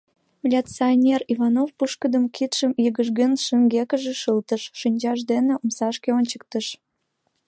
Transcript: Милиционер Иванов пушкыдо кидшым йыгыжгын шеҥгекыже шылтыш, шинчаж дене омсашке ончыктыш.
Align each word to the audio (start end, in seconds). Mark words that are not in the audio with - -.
Милиционер 0.43 1.21
Иванов 1.33 1.69
пушкыдо 1.77 2.19
кидшым 2.35 2.71
йыгыжгын 2.83 3.31
шеҥгекыже 3.45 4.13
шылтыш, 4.21 4.63
шинчаж 4.79 5.19
дене 5.31 5.53
омсашке 5.61 6.09
ончыктыш. 6.17 6.65